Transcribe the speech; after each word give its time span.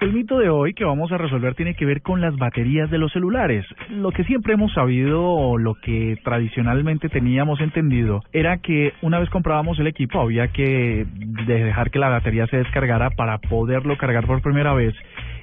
El 0.00 0.14
mito 0.14 0.38
de 0.38 0.48
hoy 0.48 0.72
que 0.72 0.86
vamos 0.86 1.12
a 1.12 1.18
resolver 1.18 1.54
tiene 1.54 1.74
que 1.74 1.84
ver 1.84 2.00
con 2.00 2.22
las 2.22 2.34
baterías 2.34 2.90
de 2.90 2.96
los 2.96 3.12
celulares. 3.12 3.66
Lo 3.90 4.12
que 4.12 4.24
siempre 4.24 4.54
hemos 4.54 4.72
sabido 4.72 5.22
o 5.22 5.58
lo 5.58 5.74
que 5.74 6.16
tradicionalmente 6.24 7.10
teníamos 7.10 7.60
entendido 7.60 8.22
era 8.32 8.56
que 8.62 8.94
una 9.02 9.18
vez 9.18 9.28
comprábamos 9.28 9.78
el 9.78 9.88
equipo 9.88 10.18
había 10.18 10.48
que 10.48 11.06
dejar 11.46 11.90
que 11.90 11.98
la 11.98 12.08
batería 12.08 12.46
se 12.46 12.56
descargara 12.56 13.10
para 13.10 13.36
poderlo 13.38 13.98
cargar 13.98 14.26
por 14.26 14.40
primera 14.40 14.72
vez 14.72 14.94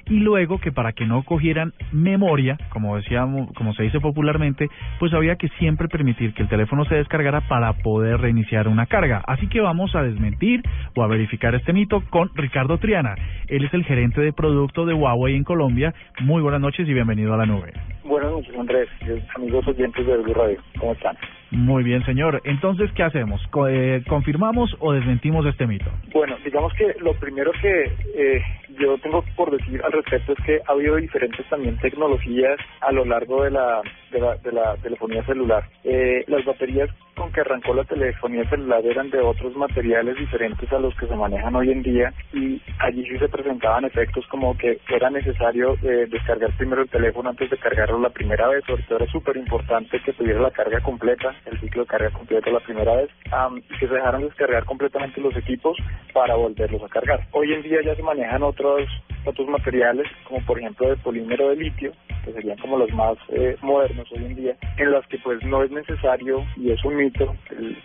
y 0.06 0.20
luego 0.20 0.58
que 0.58 0.72
para 0.72 0.92
que 0.92 1.06
no 1.06 1.22
cogieran 1.22 1.72
memoria, 1.92 2.58
como 2.70 2.96
decíamos, 2.96 3.52
como 3.54 3.74
se 3.74 3.84
dice 3.84 4.00
popularmente, 4.00 4.68
pues 4.98 5.12
había 5.12 5.36
que 5.36 5.48
siempre 5.58 5.88
permitir 5.88 6.34
que 6.34 6.42
el 6.42 6.48
teléfono 6.48 6.84
se 6.84 6.96
descargara 6.96 7.42
para 7.42 7.72
poder 7.74 8.20
reiniciar 8.20 8.68
una 8.68 8.86
carga. 8.86 9.22
Así 9.26 9.48
que 9.48 9.60
vamos 9.60 9.94
a 9.94 10.02
desmentir 10.02 10.62
o 10.94 11.02
a 11.02 11.06
verificar 11.06 11.54
este 11.54 11.72
mito 11.72 12.02
con 12.10 12.30
Ricardo 12.34 12.78
Triana. 12.78 13.14
Él 13.46 13.64
es 13.64 13.74
el 13.74 13.84
gerente 13.84 14.20
de 14.20 14.32
producto 14.32 14.86
de 14.86 14.94
Huawei 14.94 15.34
en 15.34 15.44
Colombia. 15.44 15.94
Muy 16.20 16.42
buenas 16.42 16.60
noches 16.60 16.88
y 16.88 16.94
bienvenido 16.94 17.34
a 17.34 17.38
la 17.38 17.46
nube. 17.46 17.72
Buenas 18.08 18.32
noches, 18.32 18.56
Andrés, 18.58 18.88
amigos 19.36 19.68
oyentes 19.68 20.06
de 20.06 20.16
Blue 20.16 20.32
Radio. 20.32 20.58
¿Cómo 20.80 20.92
están? 20.92 21.14
Muy 21.50 21.82
bien, 21.82 22.02
señor. 22.06 22.40
Entonces, 22.44 22.90
¿qué 22.92 23.02
hacemos? 23.02 23.38
Eh, 23.68 24.02
¿Confirmamos 24.08 24.74
o 24.80 24.92
desmentimos 24.92 25.44
este 25.44 25.66
mito? 25.66 25.90
Bueno, 26.14 26.36
digamos 26.42 26.72
que 26.72 26.94
lo 27.00 27.12
primero 27.14 27.52
que 27.60 27.84
eh, 28.14 28.42
yo 28.80 28.96
tengo 28.98 29.22
por 29.36 29.50
decir 29.50 29.82
al 29.84 29.92
respecto 29.92 30.32
es 30.32 30.38
que 30.46 30.58
ha 30.66 30.72
habido 30.72 30.96
diferentes 30.96 31.46
también 31.50 31.76
tecnologías 31.78 32.58
a 32.80 32.92
lo 32.92 33.04
largo 33.04 33.44
de 33.44 33.50
la 33.50 33.82
de 34.10 34.20
la, 34.20 34.36
de 34.36 34.52
la 34.52 34.76
telefonía 34.76 35.22
celular. 35.24 35.64
Eh, 35.84 36.24
las 36.28 36.44
baterías 36.46 36.88
que 37.30 37.40
arrancó 37.40 37.74
la 37.74 37.84
telefonía 37.84 38.48
celular 38.48 38.84
eran 38.84 39.10
de 39.10 39.20
otros 39.20 39.56
materiales 39.56 40.16
diferentes 40.16 40.70
a 40.72 40.78
los 40.78 40.94
que 40.96 41.06
se 41.06 41.14
manejan 41.14 41.54
hoy 41.54 41.70
en 41.70 41.82
día 41.82 42.12
y 42.32 42.60
allí 42.78 43.04
sí 43.04 43.18
se 43.18 43.28
presentaban 43.28 43.84
efectos 43.84 44.26
como 44.28 44.56
que 44.56 44.80
era 44.88 45.10
necesario 45.10 45.74
eh, 45.82 46.06
descargar 46.10 46.50
primero 46.56 46.82
el 46.82 46.88
teléfono 46.88 47.30
antes 47.30 47.50
de 47.50 47.58
cargarlo 47.58 47.98
la 47.98 48.10
primera 48.10 48.48
vez, 48.48 48.64
sobre 48.66 48.82
todo 48.84 48.98
era 48.98 49.12
súper 49.12 49.36
importante 49.36 50.00
que 50.00 50.12
tuviera 50.12 50.40
la 50.40 50.50
carga 50.50 50.80
completa, 50.80 51.34
el 51.46 51.60
ciclo 51.60 51.82
de 51.82 51.88
carga 51.88 52.10
completo 52.10 52.50
la 52.50 52.60
primera 52.60 52.96
vez, 52.96 53.10
y 53.56 53.78
que 53.78 53.88
se 53.88 53.94
dejaran 53.94 54.22
descargar 54.22 54.64
completamente 54.64 55.20
los 55.20 55.36
equipos 55.36 55.76
para 56.12 56.34
volverlos 56.34 56.82
a 56.82 56.88
cargar. 56.88 57.26
Hoy 57.32 57.52
en 57.52 57.62
día 57.62 57.78
ya 57.84 57.94
se 57.94 58.02
manejan 58.02 58.42
otros 58.42 58.88
otros 59.24 59.48
materiales, 59.48 60.06
como 60.24 60.44
por 60.46 60.58
ejemplo 60.58 60.88
de 60.88 60.96
polímero 60.96 61.50
de 61.50 61.56
litio, 61.56 61.92
que 62.28 62.34
serían 62.34 62.58
como 62.58 62.78
los 62.78 62.92
más 62.92 63.16
eh, 63.30 63.56
modernos 63.62 64.10
hoy 64.12 64.24
en 64.24 64.34
día, 64.34 64.56
en 64.76 64.92
las 64.92 65.06
que 65.06 65.18
pues 65.18 65.42
no 65.44 65.62
es 65.62 65.70
necesario, 65.70 66.44
y 66.56 66.70
es 66.70 66.84
un 66.84 66.96
mito, 66.96 67.34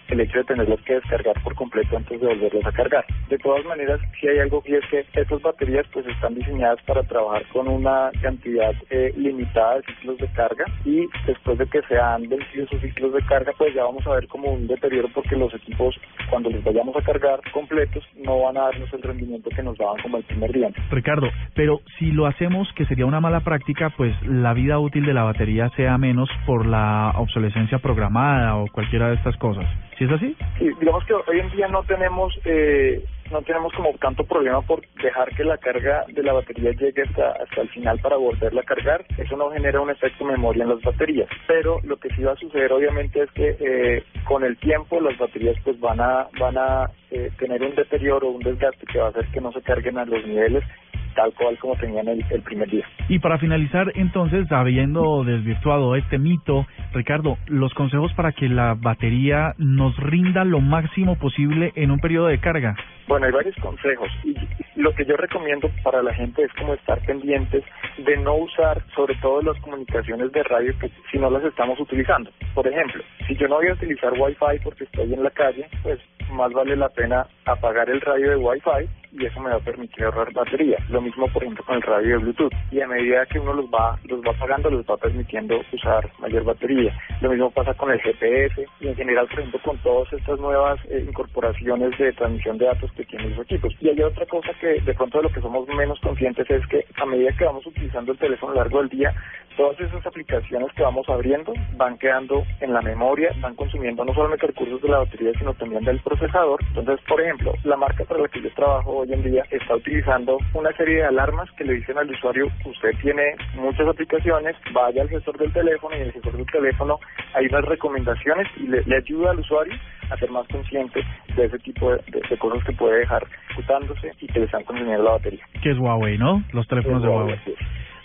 el, 0.09 0.19
hecho 0.19 0.39
de 0.39 0.43
tenerlos 0.43 0.81
que 0.81 0.95
descargar 0.95 1.41
por 1.43 1.55
completo 1.55 1.97
antes 1.97 2.19
de 2.19 2.27
volverlos 2.27 2.65
a 2.65 2.71
cargar. 2.71 3.05
De 3.29 3.37
todas 3.37 3.65
maneras, 3.65 3.99
si 4.19 4.27
hay 4.27 4.39
algo 4.39 4.61
que 4.61 4.77
es 4.77 4.85
que 4.87 5.05
estas 5.13 5.41
baterías 5.41 5.85
pues 5.91 6.05
están 6.07 6.35
diseñadas 6.35 6.81
para 6.85 7.03
trabajar 7.03 7.43
con 7.51 7.67
una 7.67 8.11
cantidad 8.21 8.73
eh, 8.89 9.13
limitada 9.15 9.77
de 9.77 9.83
ciclos 9.83 10.17
de 10.17 10.27
carga 10.33 10.65
y 10.85 11.07
después 11.25 11.57
de 11.57 11.65
que 11.67 11.81
se 11.83 11.97
han 11.97 12.27
vencido 12.27 12.67
sus 12.67 12.81
ciclos 12.81 13.13
de 13.13 13.21
carga, 13.25 13.53
pues 13.57 13.73
ya 13.73 13.83
vamos 13.83 14.05
a 14.07 14.15
ver 14.15 14.27
como 14.27 14.51
un 14.51 14.67
deterioro 14.67 15.09
porque 15.13 15.35
los 15.35 15.53
equipos 15.53 15.95
cuando 16.29 16.49
los 16.49 16.63
vayamos 16.63 16.95
a 16.95 17.01
cargar 17.01 17.39
completos 17.51 18.03
no 18.23 18.41
van 18.41 18.57
a 18.57 18.63
darnos 18.63 18.93
el 18.93 19.01
rendimiento 19.01 19.49
que 19.49 19.63
nos 19.63 19.77
daban 19.77 20.01
como 20.01 20.17
el 20.17 20.23
primer 20.23 20.51
día. 20.51 20.69
Ricardo, 20.89 21.27
pero 21.55 21.81
si 21.97 22.11
lo 22.11 22.25
hacemos, 22.25 22.67
que 22.75 22.85
sería 22.85 23.05
una 23.05 23.19
mala 23.19 23.41
práctica, 23.41 23.93
pues 23.95 24.13
la 24.41 24.53
vida 24.53 24.79
útil 24.79 25.05
de 25.05 25.13
la 25.13 25.23
batería 25.23 25.69
sea 25.75 25.97
menos 25.97 26.29
por 26.45 26.65
la 26.65 27.13
obsolescencia 27.17 27.79
programada 27.79 28.55
o 28.55 28.67
cualquiera 28.67 29.09
de 29.09 29.15
estas 29.15 29.37
cosas. 29.37 29.65
¿Sí 29.97 30.05
es 30.05 30.11
así? 30.11 30.35
Sí, 30.57 30.69
digamos 30.79 31.03
que 31.05 31.13
hoy 31.13 31.39
en 31.39 31.49
día 31.51 31.67
no 31.67 31.83
tenemos 31.83 32.33
eh, 32.45 33.03
no 33.31 33.41
tenemos 33.41 33.73
como 33.73 33.91
tanto 33.93 34.23
problema 34.23 34.61
por 34.61 34.81
dejar 35.01 35.29
que 35.35 35.43
la 35.43 35.57
carga 35.57 36.05
de 36.07 36.23
la 36.23 36.33
batería 36.33 36.71
llegue 36.71 37.03
hasta, 37.03 37.31
hasta 37.31 37.61
el 37.61 37.69
final 37.69 37.99
para 37.99 38.17
volverla 38.17 38.61
a 38.61 38.65
cargar. 38.65 39.05
Eso 39.17 39.35
no 39.35 39.49
genera 39.51 39.81
un 39.81 39.89
efecto 39.89 40.23
memoria 40.25 40.63
en 40.63 40.69
las 40.69 40.81
baterías. 40.81 41.29
Pero 41.47 41.79
lo 41.83 41.97
que 41.97 42.09
sí 42.09 42.23
va 42.23 42.33
a 42.33 42.37
suceder 42.37 42.71
obviamente 42.71 43.23
es 43.23 43.31
que 43.31 43.55
eh, 43.59 44.03
con 44.25 44.43
el 44.43 44.57
tiempo 44.57 44.99
las 44.99 45.17
baterías 45.17 45.57
pues 45.63 45.79
van 45.79 45.99
a, 45.99 46.27
van 46.39 46.57
a 46.57 46.85
eh, 47.11 47.31
tener 47.39 47.63
un 47.63 47.75
deterioro, 47.75 48.29
un 48.29 48.41
desgaste 48.41 48.85
que 48.85 48.99
va 48.99 49.07
a 49.07 49.09
hacer 49.09 49.25
que 49.27 49.41
no 49.41 49.51
se 49.51 49.61
carguen 49.61 49.97
a 49.97 50.05
los 50.05 50.25
niveles 50.25 50.63
tal 51.13 51.33
cual 51.33 51.57
como 51.59 51.75
tenían 51.75 52.07
el, 52.07 52.23
el 52.29 52.41
primer 52.41 52.69
día. 52.69 52.85
Y 53.09 53.19
para 53.19 53.37
finalizar, 53.37 53.91
entonces, 53.95 54.51
habiendo 54.51 55.23
desvirtuado 55.23 55.95
este 55.95 56.17
mito, 56.17 56.65
Ricardo, 56.93 57.37
los 57.47 57.73
consejos 57.73 58.13
para 58.13 58.31
que 58.31 58.49
la 58.49 58.75
batería 58.75 59.53
nos 59.57 59.95
rinda 59.97 60.43
lo 60.43 60.59
máximo 60.59 61.17
posible 61.17 61.71
en 61.75 61.91
un 61.91 61.99
periodo 61.99 62.27
de 62.27 62.39
carga. 62.39 62.75
Bueno, 63.07 63.25
hay 63.25 63.33
varios 63.33 63.55
consejos 63.57 64.09
y 64.23 64.33
lo 64.75 64.93
que 64.95 65.05
yo 65.05 65.17
recomiendo 65.17 65.69
para 65.83 66.01
la 66.01 66.13
gente 66.13 66.43
es 66.43 66.53
como 66.53 66.73
estar 66.73 66.99
pendientes 67.05 67.63
de 67.97 68.17
no 68.17 68.35
usar 68.35 68.81
sobre 68.95 69.15
todo 69.15 69.41
las 69.41 69.59
comunicaciones 69.61 70.31
de 70.31 70.43
radio 70.43 70.73
que 70.79 70.89
si 71.11 71.17
no 71.17 71.29
las 71.29 71.43
estamos 71.43 71.79
utilizando. 71.79 72.31
Por 72.53 72.65
ejemplo, 72.67 73.03
si 73.27 73.35
yo 73.35 73.47
no 73.47 73.55
voy 73.55 73.67
a 73.67 73.73
utilizar 73.73 74.13
Wi-Fi 74.13 74.63
porque 74.63 74.85
estoy 74.85 75.13
en 75.13 75.23
la 75.23 75.31
calle, 75.31 75.67
pues 75.83 75.99
más 76.31 76.51
vale 76.53 76.75
la 76.77 76.89
pena 76.89 77.27
apagar 77.45 77.89
el 77.89 77.99
radio 78.01 78.29
de 78.29 78.35
Wi-Fi 78.37 79.02
y 79.13 79.25
eso 79.25 79.39
me 79.39 79.49
va 79.49 79.57
a 79.57 79.59
permitir 79.59 80.03
ahorrar 80.03 80.33
batería. 80.33 80.77
Lo 80.89 81.01
mismo, 81.01 81.27
por 81.27 81.43
ejemplo, 81.43 81.63
con 81.65 81.75
el 81.75 81.81
radio 81.81 82.17
de 82.17 82.23
Bluetooth. 82.23 82.53
Y 82.71 82.81
a 82.81 82.87
medida 82.87 83.25
que 83.27 83.39
uno 83.39 83.53
los 83.53 83.65
va, 83.65 83.97
los 84.05 84.21
va 84.21 84.33
pagando, 84.33 84.69
los 84.69 84.85
va 84.85 84.97
permitiendo 84.97 85.61
usar 85.71 86.09
mayor 86.19 86.43
batería. 86.43 86.93
Lo 87.21 87.29
mismo 87.29 87.51
pasa 87.51 87.73
con 87.75 87.91
el 87.91 88.01
GPS 88.01 88.65
y 88.79 88.87
en 88.87 88.95
general, 88.95 89.27
por 89.27 89.39
ejemplo, 89.39 89.59
con 89.63 89.77
todas 89.79 90.11
estas 90.13 90.39
nuevas 90.39 90.79
eh, 90.89 91.05
incorporaciones 91.07 91.97
de 91.97 92.13
transmisión 92.13 92.57
de 92.57 92.65
datos 92.65 92.91
que 92.93 93.05
tienen 93.05 93.31
los 93.31 93.45
equipos. 93.45 93.73
Y 93.79 93.89
hay 93.89 94.01
otra 94.01 94.25
cosa 94.25 94.51
que 94.59 94.81
de 94.81 94.93
pronto 94.93 95.17
de 95.19 95.23
lo 95.23 95.31
que 95.31 95.41
somos 95.41 95.67
menos 95.69 95.99
conscientes 95.99 96.49
es 96.49 96.65
que 96.67 96.85
a 96.95 97.05
medida 97.05 97.31
que 97.37 97.45
vamos 97.45 97.65
utilizando 97.65 98.11
el 98.11 98.17
teléfono 98.17 98.51
a 98.51 98.55
lo 98.55 98.61
largo 98.61 98.79
del 98.79 98.89
día, 98.89 99.13
todas 99.55 99.79
esas 99.79 100.05
aplicaciones 100.05 100.71
que 100.73 100.83
vamos 100.83 101.07
abriendo 101.09 101.53
van 101.75 101.97
quedando 101.97 102.43
en 102.61 102.73
la 102.73 102.81
memoria, 102.81 103.31
van 103.39 103.55
consumiendo 103.55 104.03
no 104.05 104.13
solamente 104.13 104.47
recursos 104.47 104.81
de 104.81 104.89
la 104.89 104.99
batería, 104.99 105.31
sino 105.37 105.53
también 105.53 105.83
del 105.83 105.99
procesador. 105.99 106.59
Entonces, 106.75 106.99
por 107.07 107.21
ejemplo, 107.21 107.53
la 107.63 107.77
marca 107.77 108.03
para 108.05 108.21
la 108.21 108.27
que 108.27 108.41
yo 108.41 108.53
trabajo 108.53 108.97
hoy 108.97 109.13
en 109.13 109.23
día 109.23 109.43
está 109.51 109.75
utilizando 109.75 110.37
una 110.53 110.71
serie 110.73 110.97
de 110.97 111.05
alarmas 111.05 111.49
que 111.51 111.63
le 111.63 111.73
dicen 111.73 111.97
al 111.97 112.09
usuario, 112.09 112.47
usted 112.65 112.91
tiene 113.01 113.35
muchas 113.55 113.87
aplicaciones, 113.87 114.55
vaya 114.73 115.01
al 115.01 115.09
gestor 115.09 115.37
del 115.37 115.53
teléfono 115.53 115.95
y 115.95 116.01
en 116.01 116.07
el 116.07 116.13
gestor 116.13 116.37
del 116.37 116.45
teléfono 116.47 116.99
hay 117.33 117.45
unas 117.47 117.65
recomendaciones 117.65 118.47
y 118.57 118.67
le, 118.67 118.83
ayuda 118.95 119.31
al 119.31 119.39
usuario 119.39 119.73
a 120.09 120.17
ser 120.17 120.29
más 120.29 120.47
consciente 120.47 121.03
de 121.35 121.45
ese 121.45 121.59
tipo 121.59 121.91
de, 121.91 122.37
cosas 122.37 122.63
que 122.65 122.73
puede 122.73 122.99
dejar 122.99 123.23
ocultándose 123.51 124.11
y 124.19 124.27
que 124.27 124.39
le 124.39 124.45
están 124.45 124.63
consumiendo 124.63 125.03
la 125.03 125.11
batería. 125.11 125.45
Que 125.61 125.71
es 125.71 125.77
Huawei, 125.77 126.17
¿no? 126.17 126.43
Los 126.51 126.67
teléfonos 126.67 127.01
de 127.01 127.09
Huawei. 127.09 127.39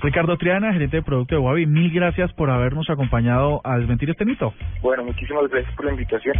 Ricardo 0.00 0.36
Triana, 0.36 0.72
gerente 0.72 0.98
de 0.98 1.02
producto 1.02 1.34
de 1.34 1.40
Huawei, 1.40 1.66
mil 1.66 1.92
gracias 1.92 2.32
por 2.34 2.50
habernos 2.50 2.88
acompañado 2.88 3.60
a 3.64 3.78
desmentir 3.78 4.08
este 4.10 4.24
mito. 4.24 4.54
Bueno, 4.80 5.02
muchísimas 5.02 5.48
gracias 5.50 5.74
por 5.74 5.86
la 5.86 5.90
invitación. 5.92 6.34